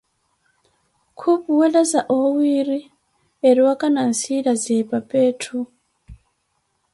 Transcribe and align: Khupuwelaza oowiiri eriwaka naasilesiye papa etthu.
Khupuwelaza 1.17 1.99
oowiiri 2.15 2.79
eriwaka 3.47 3.85
naasilesiye 3.93 4.83
papa 4.91 5.17
etthu. 5.29 5.59